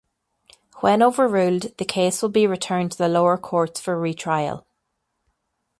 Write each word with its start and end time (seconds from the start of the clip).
When 0.77 1.03
overruled 1.03 1.77
the 1.77 1.85
case 1.85 2.23
will 2.23 2.29
be 2.29 2.47
returned 2.47 2.91
to 2.93 2.97
the 2.97 3.07
lower 3.07 3.37
courts 3.37 3.79
for 3.79 3.99
retrial. 3.99 4.65